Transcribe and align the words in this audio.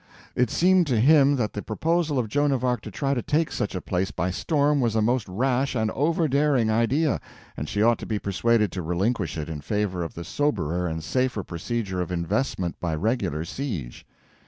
It 0.35 0.49
seemed 0.49 0.87
to 0.87 0.99
him 0.99 1.35
that 1.35 1.53
the 1.53 1.61
proposal 1.61 2.17
of 2.17 2.27
Joan 2.27 2.51
of 2.51 2.63
Arc 2.63 2.81
to 2.81 2.89
try 2.89 3.13
to 3.13 3.21
take 3.21 3.51
such 3.51 3.75
a 3.75 3.81
place 3.81 4.09
by 4.09 4.31
storm 4.31 4.81
was 4.81 4.95
a 4.95 4.99
most 5.03 5.29
rash 5.29 5.75
and 5.75 5.91
over 5.91 6.27
daring 6.27 6.71
idea, 6.71 7.21
and 7.55 7.69
she 7.69 7.83
ought 7.83 7.99
to 7.99 8.07
be 8.07 8.17
persuaded 8.17 8.71
to 8.71 8.81
relinquish 8.81 9.37
it 9.37 9.47
in 9.47 9.61
favor 9.61 10.01
of 10.01 10.15
the 10.15 10.23
soberer 10.23 10.87
and 10.87 11.03
safer 11.03 11.43
procedure 11.43 12.01
of 12.01 12.11
investment 12.11 12.79
by 12.79 12.95
regular 12.95 13.45
siege. 13.45 14.03